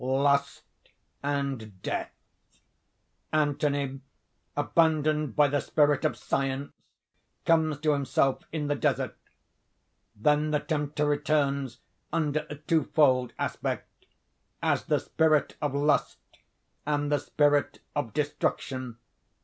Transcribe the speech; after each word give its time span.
LUST 0.03 0.63
AND 1.21 1.79
DEATH 1.83 2.09
Anthony 3.31 4.01
abandoned 4.57 5.35
by 5.35 5.47
the 5.47 5.59
spirit 5.59 6.03
of 6.03 6.17
Science 6.17 6.71
comes 7.45 7.77
to 7.81 7.91
himself 7.93 8.43
in 8.51 8.65
the 8.65 8.73
desert. 8.73 9.15
Then 10.15 10.49
the 10.49 10.59
Tempter 10.59 11.05
returns 11.05 11.81
under 12.11 12.47
a 12.49 12.55
two 12.55 12.85
fold 12.85 13.33
aspect: 13.37 14.07
as 14.63 14.85
the 14.85 14.99
Spirit 14.99 15.55
of 15.61 15.75
Lust 15.75 16.17
and 16.83 17.11
the 17.11 17.19
Spirit 17.19 17.79
of 17.95 18.11
Destruction. 18.11 18.97